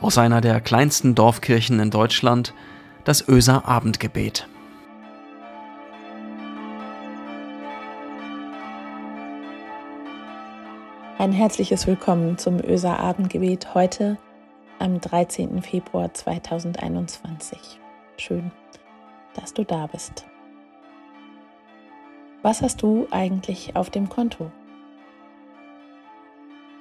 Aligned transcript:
aus 0.00 0.18
einer 0.18 0.40
der 0.40 0.60
kleinsten 0.60 1.14
Dorfkirchen 1.14 1.80
in 1.80 1.90
Deutschland, 1.90 2.54
das 3.04 3.26
Öser 3.28 3.66
Abendgebet. 3.66 4.48
Ein 11.18 11.32
herzliches 11.32 11.86
Willkommen 11.86 12.36
zum 12.36 12.60
Öser 12.62 13.00
Abendgebet 13.00 13.74
heute 13.74 14.18
am 14.78 15.00
13. 15.00 15.62
Februar 15.62 16.12
2021. 16.12 17.80
Schön, 18.18 18.50
dass 19.34 19.54
du 19.54 19.64
da 19.64 19.86
bist. 19.86 20.26
Was 22.42 22.60
hast 22.60 22.82
du 22.82 23.08
eigentlich 23.10 23.74
auf 23.76 23.88
dem 23.88 24.10
Konto? 24.10 24.50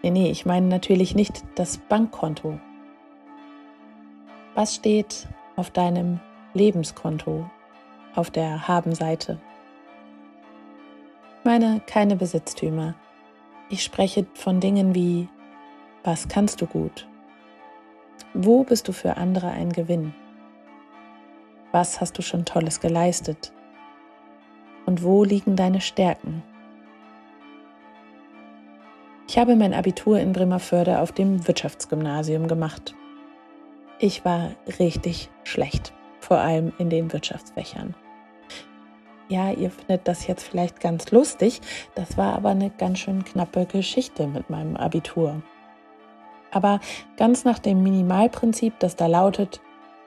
Nee, 0.04 0.12
nee, 0.12 0.30
ich 0.30 0.46
meine 0.46 0.68
natürlich 0.68 1.16
nicht 1.16 1.44
das 1.56 1.78
Bankkonto. 1.78 2.60
Was 4.56 4.74
steht 4.74 5.28
auf 5.58 5.70
deinem 5.70 6.22
Lebenskonto 6.54 7.50
auf 8.16 8.32
der 8.32 8.70
Haben-Seite? 8.70 9.38
Ich 11.40 11.44
meine 11.44 11.82
keine 11.86 12.16
Besitztümer. 12.16 12.96
Ich 13.68 13.84
spreche 13.84 14.26
von 14.34 14.62
Dingen 14.62 14.96
wie, 14.96 15.28
was 16.06 16.30
kannst 16.30 16.62
du 16.62 16.68
gut? 16.68 17.06
Wo 18.34 18.64
bist 18.64 18.88
du 18.88 18.94
für 18.94 19.18
andere 19.18 19.50
ein 19.50 19.74
Gewinn? 19.74 20.16
Was 21.74 22.00
hast 22.00 22.18
du 22.18 22.22
schon 22.22 22.46
Tolles 22.46 22.80
geleistet? 22.80 23.52
Und 24.86 25.04
wo 25.04 25.26
liegen 25.26 25.58
deine 25.58 25.82
Stärken? 25.82 26.44
Ich 29.28 29.38
habe 29.38 29.58
mein 29.58 29.74
Abitur 29.74 30.18
in 30.18 30.32
Bremerförde 30.32 31.00
auf 31.02 31.12
dem 31.12 31.46
Wirtschaftsgymnasium 31.46 32.48
gemacht. 32.48 32.96
Ich 33.98 34.26
war 34.26 34.52
richtig 34.80 35.30
schlecht, 35.44 35.94
vor 36.20 36.38
allem 36.38 36.74
in 36.80 36.90
den 36.90 37.14
Wirtschaftsfächern. 37.14 37.96
Ja, 39.30 39.52
ihr 39.52 39.72
findet 39.72 40.08
das 40.08 40.28
jetzt 40.28 40.44
vielleicht 40.44 40.82
ganz 40.82 41.12
lustig, 41.12 41.62
das 41.96 42.18
war 42.18 42.36
aber 42.36 42.50
eine 42.50 42.70
ganz 42.70 43.00
schön 43.00 43.24
knappe 43.24 43.66
Geschichte 43.66 44.28
mit 44.28 44.50
meinem 44.50 44.76
Abitur. 44.76 45.42
Aber 46.52 46.80
ganz 47.18 47.46
nach 47.46 47.58
dem 47.58 47.84
Minimalprinzip, 47.84 48.78
das 48.80 48.96
da 48.96 49.08
lautet, 49.08 49.62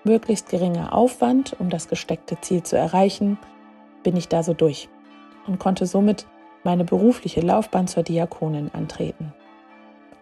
möglichst 0.04 0.50
geringer 0.50 0.92
Aufwand, 0.92 1.56
um 1.58 1.70
das 1.70 1.88
gesteckte 1.88 2.40
Ziel 2.40 2.62
zu 2.62 2.76
erreichen, 2.76 3.38
bin 4.02 4.16
ich 4.16 4.28
da 4.28 4.42
so 4.42 4.54
durch 4.54 4.88
und 5.46 5.58
konnte 5.58 5.86
somit 5.86 6.26
meine 6.62 6.84
berufliche 6.84 7.40
Laufbahn 7.40 7.88
zur 7.88 8.02
Diakonin 8.02 8.70
antreten. 8.72 9.32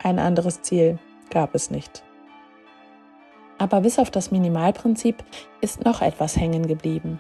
Ein 0.03 0.19
anderes 0.19 0.63
Ziel 0.63 0.99
gab 1.31 1.55
es 1.55 1.71
nicht. 1.71 2.05
Aber 3.59 3.81
bis 3.81 3.99
auf 3.99 4.11
das 4.11 4.31
Minimalprinzip 4.31 5.25
ist 5.61 5.85
noch 5.85 6.03
etwas 6.03 6.37
hängen 6.37 6.67
geblieben. 6.67 7.19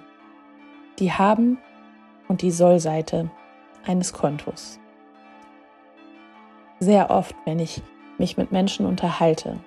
Die 0.98 1.12
Haben- 1.12 1.58
und 2.28 2.42
die 2.42 2.50
Soll-Seite 2.50 3.30
eines 3.86 4.12
Kontos. 4.12 4.78
Sehr 6.78 7.10
oft, 7.10 7.34
wenn 7.44 7.58
ich 7.58 7.82
mich 8.18 8.36
mit 8.36 8.52
Menschen 8.52 8.84
unterhalte, 8.86 9.58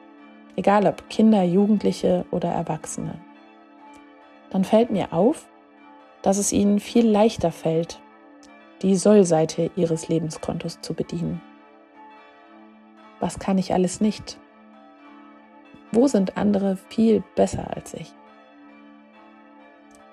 egal 0.55 0.85
ob 0.85 1.09
Kinder, 1.09 1.43
Jugendliche 1.43 2.25
oder 2.31 2.49
Erwachsene, 2.49 3.15
dann 4.51 4.63
fällt 4.63 4.91
mir 4.91 5.13
auf, 5.13 5.47
dass 6.21 6.37
es 6.37 6.51
ihnen 6.51 6.79
viel 6.79 7.07
leichter 7.07 7.51
fällt, 7.51 7.99
die 8.81 8.95
Soll-Seite 8.95 9.71
ihres 9.75 10.07
Lebenskontos 10.07 10.81
zu 10.81 10.93
bedienen. 10.93 11.41
Was 13.19 13.39
kann 13.39 13.57
ich 13.57 13.73
alles 13.73 14.01
nicht? 14.01 14.39
Wo 15.91 16.07
sind 16.07 16.37
andere 16.37 16.77
viel 16.89 17.23
besser 17.35 17.75
als 17.75 17.93
ich? 17.93 18.13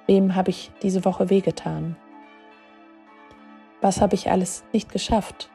Wem 0.06 0.34
habe 0.34 0.50
ich 0.50 0.70
diese 0.82 1.04
Woche 1.04 1.30
wehgetan? 1.30 1.96
Was 3.80 4.00
habe 4.00 4.14
ich 4.14 4.30
alles 4.30 4.64
nicht 4.72 4.90
geschafft? 4.90 5.50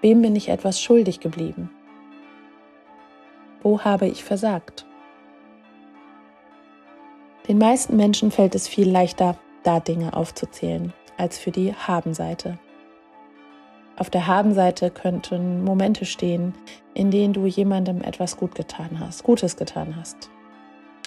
Wem 0.00 0.22
bin 0.22 0.36
ich 0.36 0.50
etwas 0.50 0.80
schuldig 0.80 1.18
geblieben? 1.18 1.70
Wo 3.62 3.80
habe 3.80 4.06
ich 4.06 4.22
versagt? 4.22 4.86
Den 7.48 7.58
meisten 7.58 7.96
Menschen 7.96 8.30
fällt 8.30 8.54
es 8.54 8.68
viel 8.68 8.88
leichter, 8.88 9.36
da 9.64 9.80
Dinge 9.80 10.14
aufzuzählen, 10.14 10.92
als 11.16 11.38
für 11.38 11.50
die 11.50 11.74
Habenseite. 11.74 12.58
Auf 13.98 14.10
der 14.10 14.28
Habenseite 14.28 14.90
könnten 14.90 15.64
Momente 15.64 16.04
stehen, 16.04 16.54
in 16.94 17.10
denen 17.10 17.32
du 17.32 17.46
jemandem 17.46 18.00
etwas 18.00 18.36
gut 18.36 18.54
getan 18.54 19.00
hast, 19.00 19.24
Gutes 19.24 19.56
getan 19.56 19.96
hast. 19.96 20.30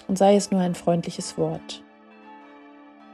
Und 0.08 0.18
sei 0.18 0.36
es 0.36 0.50
nur 0.50 0.60
ein 0.60 0.74
freundliches 0.74 1.38
Wort. 1.38 1.82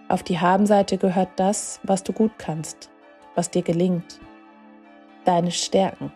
Auf 0.09 0.25
die 0.25 0.41
Habenseite 0.41 0.99
gehört 0.99 1.28
das, 1.37 1.78
was 1.84 2.03
du 2.03 2.12
gut 2.12 2.33
kannst, 2.39 2.91
was 3.37 3.50
dir 3.50 3.62
gelingt, 3.62 4.19
deine 5.25 5.53
Stärken. 5.53 6.12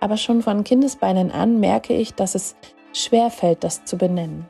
Aber 0.00 0.16
schon 0.16 0.42
von 0.42 0.64
Kindesbeinen 0.64 1.30
an 1.30 1.60
merke 1.60 1.92
ich, 1.92 2.14
dass 2.14 2.34
es 2.34 2.56
schwer 2.92 3.30
fällt, 3.30 3.62
das 3.62 3.84
zu 3.84 3.96
benennen. 3.96 4.46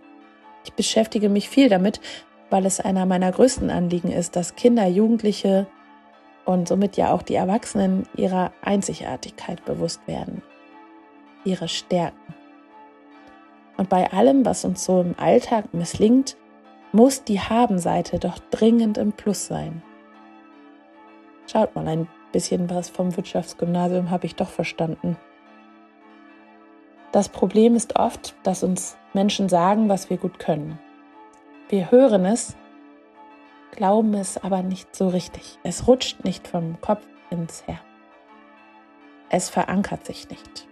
Ich 0.65 0.73
beschäftige 0.73 1.29
mich 1.29 1.51
viel 1.51 1.69
damit, 1.69 2.01
weil 2.49 2.65
es 2.65 2.81
einer 2.81 3.05
meiner 3.05 3.33
größten 3.33 3.69
Anliegen 3.69 4.11
ist, 4.11 4.35
dass 4.35 4.55
Kinder, 4.55 4.87
Jugendliche 4.87 5.67
und 6.45 6.69
somit 6.69 6.97
ja 6.97 7.13
auch 7.13 7.23
die 7.23 7.35
Erwachsenen 7.35 8.07
ihrer 8.17 8.53
Einzigartigkeit 8.63 9.65
bewusst 9.65 10.07
werden, 10.07 10.43
ihre 11.45 11.69
Stärken. 11.69 12.35
Und 13.77 13.89
bei 13.89 14.13
allem, 14.13 14.45
was 14.45 14.65
uns 14.65 14.85
so 14.85 15.01
im 15.01 15.15
Alltag 15.19 15.73
misslingt, 15.73 16.37
muss 16.93 17.25
die 17.25 17.41
Habenseite 17.41 18.19
doch 18.19 18.39
dringend 18.51 18.99
im 18.99 19.13
Plus 19.13 19.47
sein. 19.47 19.83
Schaut 21.47 21.75
mal, 21.75 21.87
ein 21.89 22.09
bisschen 22.33 22.69
was 22.71 22.89
vom 22.89 23.17
Wirtschaftsgymnasium 23.17 24.11
habe 24.11 24.27
ich 24.27 24.37
doch 24.37 24.49
verstanden. 24.49 25.17
Das 27.13 27.29
Problem 27.29 27.75
ist 27.75 27.99
oft, 27.99 28.35
dass 28.45 28.63
uns 28.63 28.97
Menschen 29.15 29.49
sagen, 29.49 29.89
was 29.89 30.11
wir 30.11 30.17
gut 30.17 30.39
können. 30.39 30.79
Wir 31.69 31.91
hören 31.91 32.25
es, 32.25 32.57
glauben 33.73 34.15
es 34.15 34.37
aber 34.37 34.63
nicht 34.63 34.95
so 34.95 35.09
richtig. 35.09 35.59
Es 35.63 35.87
rutscht 35.87 36.25
nicht 36.25 36.49
vom 36.49 36.81
Kopf 36.81 37.07
ins 37.31 37.67
Herz. 37.67 37.81
Es 39.31 39.49
verankert 39.49 40.05
sich 40.05 40.29
nicht. 40.29 40.67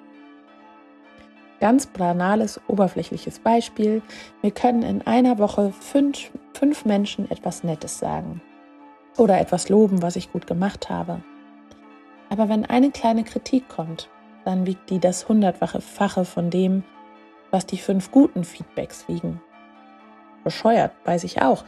Ganz 1.60 1.86
banales, 1.86 2.60
oberflächliches 2.68 3.40
Beispiel. 3.40 4.02
Wir 4.42 4.50
können 4.50 4.82
in 4.82 5.06
einer 5.06 5.38
Woche 5.38 5.72
fünf, 5.72 6.30
fünf 6.54 6.84
Menschen 6.84 7.30
etwas 7.30 7.64
Nettes 7.64 7.98
sagen 7.98 8.40
oder 9.16 9.40
etwas 9.40 9.68
loben, 9.68 10.02
was 10.02 10.16
ich 10.16 10.32
gut 10.32 10.46
gemacht 10.46 10.90
habe. 10.90 11.20
Aber 12.30 12.48
wenn 12.48 12.64
eine 12.64 12.90
kleine 12.90 13.24
Kritik 13.24 13.68
kommt, 13.68 14.08
dann 14.44 14.66
wiegt 14.66 14.90
die 14.90 15.00
das 15.00 15.28
hundertfache 15.28 15.80
Fache 15.80 16.24
von 16.24 16.50
dem, 16.50 16.84
was 17.50 17.66
die 17.66 17.78
fünf 17.78 18.10
guten 18.10 18.44
Feedbacks 18.44 19.08
wiegen. 19.08 19.40
Bescheuert, 20.44 20.92
weiß 21.04 21.24
ich 21.24 21.42
auch, 21.42 21.64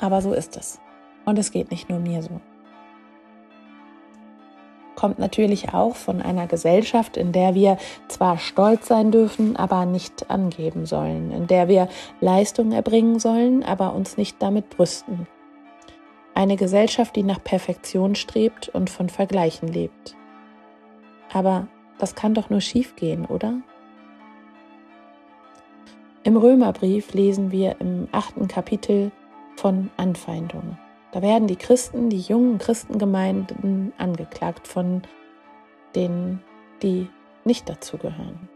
aber 0.00 0.22
so 0.22 0.32
ist 0.32 0.56
es. 0.56 0.80
Und 1.24 1.38
es 1.38 1.50
geht 1.52 1.70
nicht 1.70 1.88
nur 1.88 1.98
mir 1.98 2.22
so. 2.22 2.40
Kommt 4.96 5.18
natürlich 5.18 5.72
auch 5.72 5.96
von 5.96 6.20
einer 6.20 6.46
Gesellschaft, 6.46 7.16
in 7.16 7.32
der 7.32 7.54
wir 7.54 7.78
zwar 8.08 8.36
stolz 8.38 8.88
sein 8.88 9.10
dürfen, 9.10 9.56
aber 9.56 9.86
nicht 9.86 10.30
angeben 10.30 10.84
sollen, 10.84 11.30
in 11.30 11.46
der 11.46 11.68
wir 11.68 11.88
Leistungen 12.20 12.72
erbringen 12.72 13.18
sollen, 13.18 13.62
aber 13.62 13.94
uns 13.94 14.16
nicht 14.16 14.42
damit 14.42 14.68
brüsten. 14.68 15.26
Eine 16.34 16.56
Gesellschaft, 16.56 17.16
die 17.16 17.22
nach 17.22 17.42
Perfektion 17.42 18.14
strebt 18.14 18.68
und 18.68 18.90
von 18.90 19.08
Vergleichen 19.08 19.68
lebt. 19.68 20.16
Aber 21.32 21.66
das 21.98 22.14
kann 22.14 22.34
doch 22.34 22.50
nur 22.50 22.60
schiefgehen, 22.60 23.24
oder? 23.24 23.54
Im 26.24 26.36
Römerbrief 26.36 27.14
lesen 27.14 27.50
wir 27.50 27.80
im 27.80 28.06
achten 28.12 28.48
Kapitel 28.48 29.12
von 29.60 29.90
Anfeindungen. 29.98 30.78
Da 31.12 31.20
werden 31.20 31.46
die 31.46 31.56
Christen, 31.56 32.08
die 32.08 32.20
jungen 32.20 32.56
Christengemeinden 32.56 33.92
angeklagt 33.98 34.66
von 34.66 35.02
denen, 35.94 36.42
die 36.82 37.08
nicht 37.44 37.68
dazugehören. 37.68 38.48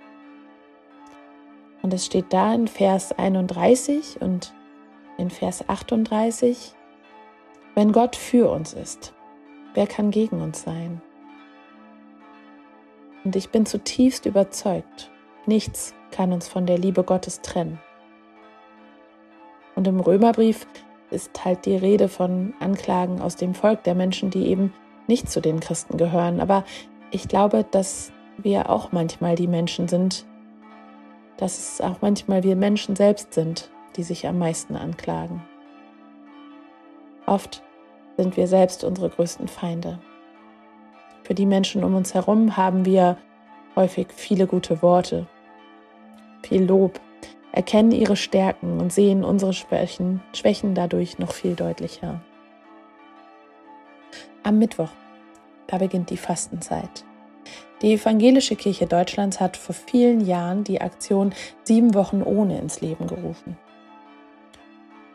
Und 1.82 1.92
es 1.92 2.06
steht 2.06 2.32
da 2.32 2.54
in 2.54 2.68
Vers 2.68 3.12
31 3.12 4.22
und 4.22 4.54
in 5.18 5.28
Vers 5.28 5.68
38, 5.68 6.74
wenn 7.74 7.92
Gott 7.92 8.16
für 8.16 8.50
uns 8.50 8.72
ist, 8.72 9.12
wer 9.74 9.86
kann 9.86 10.10
gegen 10.10 10.40
uns 10.40 10.62
sein? 10.62 11.02
Und 13.24 13.36
ich 13.36 13.50
bin 13.50 13.66
zutiefst 13.66 14.24
überzeugt, 14.24 15.10
nichts 15.44 15.94
kann 16.12 16.32
uns 16.32 16.48
von 16.48 16.64
der 16.64 16.78
Liebe 16.78 17.04
Gottes 17.04 17.42
trennen. 17.42 17.78
Und 19.74 19.86
im 19.88 20.00
Römerbrief 20.00 20.66
ist 21.14 21.44
halt 21.44 21.64
die 21.64 21.76
Rede 21.76 22.08
von 22.08 22.52
Anklagen 22.60 23.22
aus 23.22 23.36
dem 23.36 23.54
Volk 23.54 23.84
der 23.84 23.94
Menschen, 23.94 24.30
die 24.30 24.48
eben 24.48 24.72
nicht 25.06 25.30
zu 25.30 25.40
den 25.40 25.60
Christen 25.60 25.96
gehören. 25.96 26.40
Aber 26.40 26.64
ich 27.10 27.28
glaube, 27.28 27.64
dass 27.70 28.12
wir 28.36 28.68
auch 28.68 28.92
manchmal 28.92 29.36
die 29.36 29.46
Menschen 29.46 29.88
sind, 29.88 30.26
dass 31.36 31.58
es 31.58 31.80
auch 31.80 31.96
manchmal 32.00 32.42
wir 32.42 32.56
Menschen 32.56 32.96
selbst 32.96 33.32
sind, 33.32 33.70
die 33.96 34.02
sich 34.02 34.26
am 34.26 34.38
meisten 34.38 34.76
anklagen. 34.76 35.42
Oft 37.26 37.62
sind 38.16 38.36
wir 38.36 38.46
selbst 38.46 38.84
unsere 38.84 39.08
größten 39.08 39.48
Feinde. 39.48 39.98
Für 41.22 41.34
die 41.34 41.46
Menschen 41.46 41.84
um 41.84 41.94
uns 41.94 42.12
herum 42.14 42.56
haben 42.56 42.84
wir 42.84 43.16
häufig 43.76 44.08
viele 44.14 44.46
gute 44.46 44.82
Worte, 44.82 45.26
viel 46.42 46.64
Lob, 46.64 47.00
erkennen 47.54 47.92
ihre 47.92 48.16
Stärken 48.16 48.80
und 48.80 48.92
sehen 48.92 49.22
unsere 49.22 49.52
Schwächen, 49.52 50.20
Schwächen 50.32 50.74
dadurch 50.74 51.20
noch 51.20 51.30
viel 51.30 51.54
deutlicher. 51.54 52.20
Am 54.42 54.58
Mittwoch, 54.58 54.90
da 55.68 55.78
beginnt 55.78 56.10
die 56.10 56.16
Fastenzeit. 56.16 57.04
Die 57.80 57.94
Evangelische 57.94 58.56
Kirche 58.56 58.86
Deutschlands 58.86 59.38
hat 59.38 59.56
vor 59.56 59.74
vielen 59.74 60.20
Jahren 60.20 60.64
die 60.64 60.80
Aktion 60.80 61.32
Sieben 61.62 61.94
Wochen 61.94 62.22
ohne 62.22 62.58
ins 62.58 62.80
Leben 62.80 63.06
gerufen. 63.06 63.56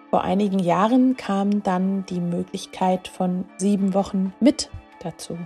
Vor 0.09 0.23
einigen 0.23 0.59
Jahren 0.59 1.17
kam 1.17 1.61
dann 1.61 2.05
die 2.05 2.21
Möglichkeit 2.21 3.09
von 3.09 3.45
sieben 3.57 3.93
Wochen 3.93 4.33
mit 4.39 4.69
dazu. 5.01 5.37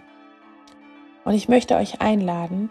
Und 1.25 1.34
ich 1.34 1.50
möchte 1.50 1.75
euch 1.75 2.01
einladen, 2.01 2.69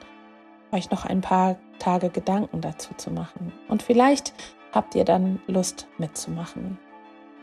euch 0.72 0.90
noch 0.90 1.04
ein 1.04 1.20
paar 1.20 1.56
Tage 1.78 2.08
Gedanken 2.08 2.60
dazu 2.60 2.94
zu 2.94 3.10
machen. 3.10 3.52
Und 3.69 3.82
vielleicht 3.82 4.32
habt 4.72 4.94
ihr 4.94 5.04
dann 5.04 5.40
Lust 5.46 5.86
mitzumachen. 5.98 6.78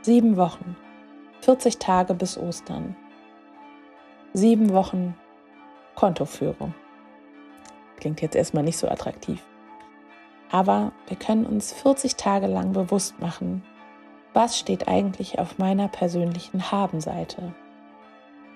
Sieben 0.01 0.37
Wochen, 0.37 0.75
40 1.41 1.77
Tage 1.77 2.13
bis 2.13 2.37
Ostern. 2.37 2.95
Sieben 4.33 4.73
Wochen 4.73 5.15
Kontoführung. 5.95 6.73
Klingt 7.97 8.21
jetzt 8.21 8.35
erstmal 8.35 8.63
nicht 8.63 8.77
so 8.77 8.87
attraktiv. 8.87 9.43
Aber 10.51 10.91
wir 11.07 11.17
können 11.17 11.45
uns 11.45 11.73
40 11.73 12.15
Tage 12.15 12.47
lang 12.47 12.71
bewusst 12.73 13.19
machen, 13.19 13.63
was 14.33 14.57
steht 14.57 14.87
eigentlich 14.87 15.39
auf 15.39 15.57
meiner 15.57 15.87
persönlichen 15.87 16.71
Habenseite, 16.71 17.53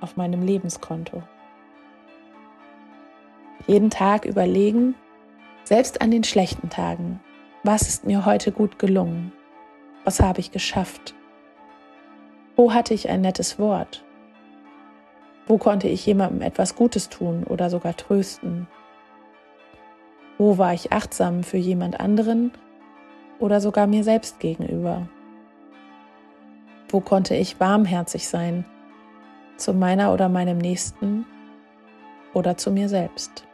auf 0.01 0.17
meinem 0.17 0.41
Lebenskonto 0.41 1.23
jeden 3.67 3.89
Tag 3.89 4.25
überlegen, 4.25 4.95
selbst 5.63 6.01
an 6.01 6.11
den 6.11 6.23
schlechten 6.23 6.69
Tagen, 6.69 7.19
was 7.63 7.83
ist 7.83 8.05
mir 8.05 8.25
heute 8.25 8.51
gut 8.51 8.77
gelungen? 8.77 9.31
Was 10.03 10.19
habe 10.19 10.41
ich 10.41 10.51
geschafft? 10.51 11.15
Wo 12.55 12.73
hatte 12.73 12.93
ich 12.93 13.09
ein 13.09 13.21
nettes 13.21 13.57
Wort? 13.57 14.03
Wo 15.47 15.57
konnte 15.57 15.87
ich 15.87 16.05
jemandem 16.05 16.41
etwas 16.41 16.75
Gutes 16.75 17.09
tun 17.09 17.45
oder 17.45 17.69
sogar 17.69 17.95
trösten? 17.95 18.67
Wo 20.37 20.57
war 20.57 20.73
ich 20.73 20.91
achtsam 20.91 21.43
für 21.43 21.57
jemand 21.57 21.99
anderen 21.99 22.51
oder 23.39 23.61
sogar 23.61 23.87
mir 23.87 24.03
selbst 24.03 24.39
gegenüber? 24.39 25.07
Wo 26.89 26.99
konnte 26.99 27.35
ich 27.35 27.59
warmherzig 27.59 28.27
sein 28.27 28.65
zu 29.57 29.73
meiner 29.73 30.13
oder 30.13 30.29
meinem 30.29 30.57
Nächsten 30.57 31.25
oder 32.33 32.57
zu 32.57 32.71
mir 32.71 32.89
selbst? 32.89 33.45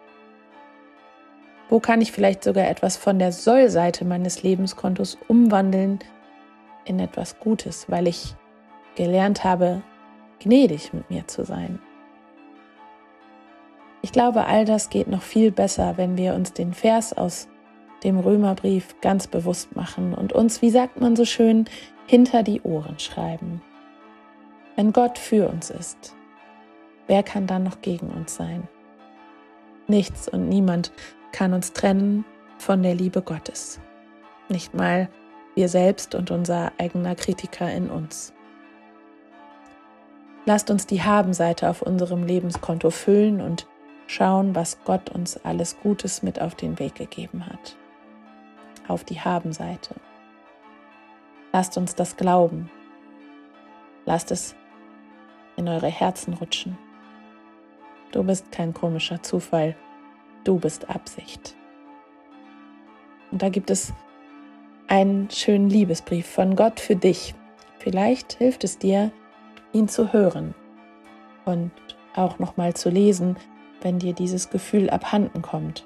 Wo 1.69 1.80
kann 1.80 2.01
ich 2.01 2.12
vielleicht 2.12 2.44
sogar 2.44 2.68
etwas 2.68 2.98
von 2.98 3.19
der 3.19 3.31
Soll-Seite 3.31 4.04
meines 4.04 4.42
Lebenskontos 4.42 5.18
umwandeln 5.27 6.00
in 6.86 7.00
etwas 7.00 7.39
Gutes, 7.39 7.89
weil 7.89 8.07
ich 8.07 8.36
gelernt 8.95 9.44
habe, 9.44 9.83
gnädig 10.39 10.94
mit 10.94 11.10
mir 11.12 11.27
zu 11.27 11.45
sein? 11.45 11.80
Ich 14.01 14.12
glaube, 14.12 14.45
all 14.45 14.66
das 14.66 14.89
geht 14.89 15.07
noch 15.07 15.21
viel 15.21 15.51
besser, 15.51 15.98
wenn 15.98 16.18
wir 16.18 16.33
uns 16.33 16.54
den 16.54 16.74
Vers 16.74 17.13
aus 17.13 17.48
dem 18.04 18.18
Römerbrief 18.18 18.95
ganz 19.01 19.27
bewusst 19.27 19.75
machen 19.75 20.13
und 20.15 20.33
uns, 20.33 20.62
wie 20.62 20.69
sagt 20.69 21.00
man 21.00 21.15
so 21.15 21.25
schön, 21.25 21.65
hinter 22.07 22.42
die 22.42 22.62
Ohren 22.62 22.98
schreiben. 22.98 23.62
Wenn 24.75 24.94
Gott 24.94 25.19
für 25.19 25.50
uns 25.50 25.69
ist, 25.69 26.15
wer 27.07 27.22
kann 27.24 27.45
dann 27.45 27.63
noch 27.63 27.81
gegen 27.81 28.07
uns 28.10 28.36
sein? 28.36 28.68
Nichts 29.88 30.30
und 30.30 30.48
niemand 30.48 30.92
kann 31.31 31.54
uns 31.54 31.74
trennen 31.74 32.26
von 32.58 32.84
der 32.84 32.96
Liebe 32.96 33.22
Gottes. 33.22 33.80
Nicht 34.50 34.74
mal 34.74 35.10
wir 35.56 35.70
selbst 35.70 36.16
und 36.16 36.31
unser 36.31 36.72
eigener 36.78 37.16
Kritiker 37.16 37.72
in 37.72 37.90
uns. 37.90 38.34
Lasst 40.46 40.72
uns 40.72 40.88
die 40.88 41.04
Habenseite 41.04 41.70
auf 41.70 41.81
unserem 41.81 42.24
Lebenskonto 42.24 42.90
füllen 42.90 43.42
und 43.42 43.68
schauen, 44.08 44.56
was 44.56 44.84
Gott 44.84 45.10
uns 45.10 45.38
alles 45.46 45.80
Gutes 45.81 46.24
mit 46.24 46.42
auf 46.42 46.56
den 46.56 46.80
Weg 46.80 46.96
gegeben 46.96 47.46
hat. 47.46 47.78
Auf 48.88 49.04
die 49.04 49.20
Habenseite. 49.20 49.96
Lasst 51.54 51.78
uns 51.78 51.94
das 51.94 52.16
glauben. 52.16 52.72
Lasst 54.06 54.32
es 54.32 54.56
in 55.56 55.68
eure 55.68 55.88
Herzen 55.88 56.34
rutschen. 56.34 56.78
Du 58.12 58.24
bist 58.24 58.52
kein 58.52 58.74
komischer 58.74 59.22
Zufall 59.22 59.75
Du 60.44 60.59
bist 60.59 60.89
Absicht. 60.89 61.56
Und 63.31 63.41
da 63.41 63.50
gibt 63.50 63.69
es 63.69 63.94
einen 64.88 65.30
schönen 65.30 65.69
Liebesbrief 65.69 66.27
von 66.27 66.56
Gott 66.56 66.80
für 66.80 66.95
dich. 66.95 67.36
Vielleicht 67.77 68.33
hilft 68.33 68.63
es 68.63 68.77
dir, 68.77 69.12
ihn 69.71 69.88
zu 69.88 70.12
hören 70.13 70.56
und 71.45 71.71
auch 72.15 72.39
nochmal 72.39 72.74
zu 72.74 72.89
lesen, 72.89 73.38
wenn 73.81 74.00
dir 74.00 74.13
dieses 74.13 74.50
Gefühl 74.50 74.89
abhanden 74.89 75.41
kommt 75.41 75.86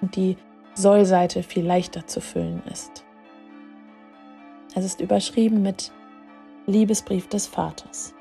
und 0.00 0.16
die 0.16 0.36
Sollseite 0.74 1.42
viel 1.42 1.64
leichter 1.64 2.06
zu 2.06 2.20
füllen 2.20 2.62
ist. 2.72 3.04
Es 4.74 4.84
ist 4.84 5.00
überschrieben 5.00 5.62
mit 5.62 5.92
Liebesbrief 6.66 7.28
des 7.28 7.46
Vaters. 7.46 8.14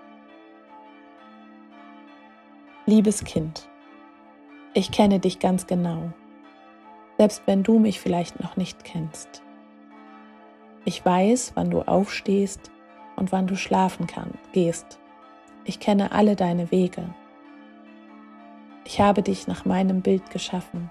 Liebes 2.86 3.24
Kind, 3.24 3.68
ich 4.74 4.92
kenne 4.92 5.20
dich 5.20 5.40
ganz 5.40 5.68
genau, 5.68 6.12
selbst 7.18 7.44
wenn 7.46 7.64
du 7.64 7.78
mich 7.78 8.00
vielleicht 8.00 8.40
noch 8.40 8.58
nicht 8.58 8.84
kennst. 8.84 9.44
Ich 10.86 11.06
weiß, 11.06 11.52
wann 11.56 11.70
du 11.70 11.82
aufstehst 11.82 12.72
und 13.16 13.32
wann 13.32 13.48
du 13.48 13.56
schlafen 13.56 14.08
kann, 14.08 14.32
gehst. 14.52 15.00
Ich 15.64 15.80
kenne 15.80 16.12
alle 16.12 16.36
deine 16.36 16.72
Wege. 16.72 17.06
Ich 18.86 19.00
habe 19.00 19.22
dich 19.22 19.48
nach 19.48 19.64
meinem 19.64 20.02
Bild 20.02 20.30
geschaffen. 20.32 20.90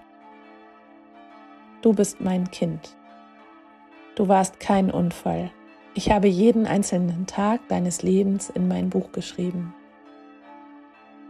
Du 1.83 1.93
bist 1.93 2.21
mein 2.21 2.51
Kind. 2.51 2.97
Du 4.15 4.29
warst 4.29 4.61
kein 4.61 4.91
Unfall. 4.91 5.51
Ich 5.95 6.11
habe 6.11 6.29
jeden 6.29 6.67
einzelnen 6.67 7.27
Tag 7.27 7.67
deines 7.69 8.03
Lebens 8.03 8.49
in 8.49 8.69
mein 8.69 8.89
Buch 8.89 9.13
geschrieben. 9.13 9.75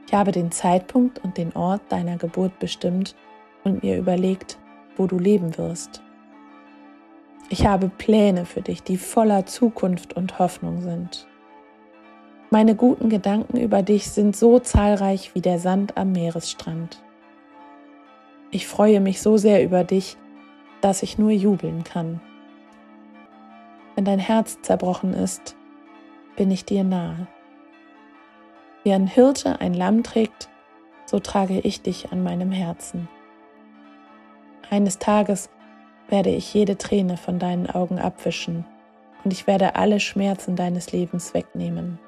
Ich 0.07 0.15
habe 0.15 0.33
den 0.33 0.51
Zeitpunkt 0.51 1.19
und 1.25 1.39
den 1.39 1.55
Ort 1.55 1.83
deiner 1.89 2.17
Geburt 2.17 2.59
bestimmt 2.59 3.15
und 3.65 3.83
mir 3.83 3.97
überlegt, 3.97 4.59
wo 4.97 5.07
du 5.07 5.19
leben 5.19 5.57
wirst. 5.57 6.03
Ich 7.49 7.67
habe 7.67 7.89
Pläne 7.89 8.45
für 8.47 8.63
dich, 8.63 8.83
die 8.83 8.97
voller 8.97 9.47
Zukunft 9.47 10.15
und 10.15 10.39
Hoffnung 10.39 10.81
sind. 10.81 11.27
Meine 12.51 12.75
guten 12.75 13.09
Gedanken 13.09 13.57
über 13.57 13.83
dich 13.83 14.11
sind 14.11 14.37
so 14.37 14.59
zahlreich 14.59 15.35
wie 15.35 15.41
der 15.41 15.59
Sand 15.59 15.97
am 15.97 16.13
Meeresstrand. 16.13 17.03
Ich 18.51 18.67
freue 18.67 19.01
mich 19.01 19.23
so 19.23 19.39
sehr 19.39 19.65
über 19.65 19.85
dich, 19.85 20.19
dass 20.83 21.03
ich 21.03 21.17
nur 21.17 21.31
jubeln 21.31 21.85
kann. 21.85 22.21
Wenn 23.95 24.05
dein 24.05 24.19
Herz 24.19 24.59
zerbrochen 24.61 25.15
ist, 25.15 25.57
bin 26.37 26.51
ich 26.51 26.65
dir 26.65 26.85
nahe. 26.85 27.27
Wie 28.85 28.93
ein 28.93 29.07
Hirte 29.07 29.61
ein 29.61 29.75
Lamm 29.75 30.03
trägt, 30.03 30.49
so 31.07 31.21
trage 31.21 31.61
ich 31.61 31.83
dich 31.83 32.11
an 32.11 32.23
meinem 32.23 32.51
Herzen. 32.51 33.09
Eines 34.71 34.99
Tages 34.99 35.51
werde 36.09 36.31
ich 36.31 36.53
jede 36.53 36.79
Träne 36.79 37.17
von 37.17 37.39
deinen 37.39 37.69
Augen 37.69 37.99
abwischen 37.99 38.65
und 39.25 39.33
ich 39.33 39.47
werde 39.47 39.77
alle 39.77 40.01
Schmerzen 40.01 40.57
deines 40.57 40.93
Lebens 40.93 41.33
wegnehmen. 41.33 41.99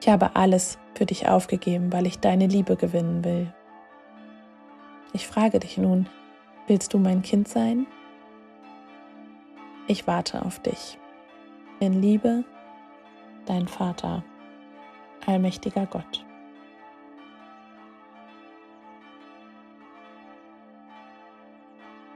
Ich 0.00 0.08
habe 0.08 0.34
alles 0.36 0.78
für 0.94 1.06
dich 1.06 1.28
aufgegeben, 1.28 1.92
weil 1.92 2.06
ich 2.06 2.20
deine 2.20 2.46
Liebe 2.46 2.76
gewinnen 2.76 3.24
will. 3.24 3.52
Ich 5.12 5.26
frage 5.26 5.60
dich 5.60 5.76
nun, 5.76 6.08
willst 6.66 6.94
du 6.94 6.98
mein 6.98 7.22
Kind 7.22 7.48
sein? 7.48 7.86
Ich 9.88 10.06
warte 10.06 10.44
auf 10.44 10.58
dich. 10.60 10.98
In 11.80 12.00
Liebe, 12.00 12.44
dein 13.46 13.68
Vater 13.68 14.22
allmächtiger 15.26 15.86
Gott. 15.86 16.24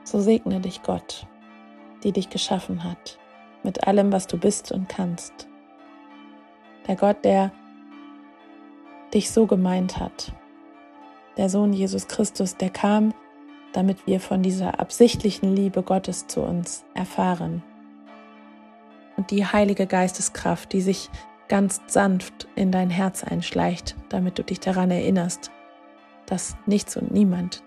So 0.05 0.21
segne 0.21 0.61
dich 0.61 0.83
Gott, 0.83 1.27
die 2.05 2.13
dich 2.13 2.31
geschaffen 2.31 2.85
hat, 2.85 3.19
mit 3.65 3.87
allem, 3.87 4.13
was 4.13 4.27
du 4.27 4.39
bist 4.39 4.71
und 4.71 4.89
kannst. 4.89 5.49
Der 6.87 6.95
Gott, 6.95 7.25
der 7.25 7.51
dich 9.13 9.31
so 9.31 9.47
gemeint 9.47 9.99
hat, 9.99 10.33
der 11.37 11.49
Sohn 11.49 11.73
Jesus 11.73 12.07
Christus, 12.07 12.57
der 12.57 12.71
kam, 12.71 13.13
damit 13.73 14.07
wir 14.07 14.21
von 14.21 14.43
dieser 14.43 14.79
absichtlichen 14.81 15.55
Liebe 15.55 15.83
Gottes 15.83 16.29
zu 16.29 16.41
uns 16.41 16.85
erfahren. 16.95 17.63
Und 19.17 19.31
die 19.31 19.45
heilige 19.45 19.87
Geisteskraft, 19.87 20.73
die 20.73 20.81
sich 20.81 21.11
ganz 21.49 21.81
sanft 21.87 22.49
in 22.57 22.73
dein 22.73 22.91
Herz 22.91 23.25
einschleicht, 23.25 23.97
damit 24.09 24.39
du 24.39 24.45
dich 24.45 24.61
daran 24.61 24.91
erinnerst, 24.91 25.51
dass 26.27 26.57
nichts 26.67 26.97
und 26.97 27.13
niemand 27.13 27.63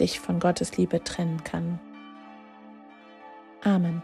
dich 0.00 0.20
von 0.20 0.40
Gottes 0.40 0.76
Liebe 0.76 1.02
trennen 1.02 1.42
kann. 1.44 1.80
Amen. 3.62 4.02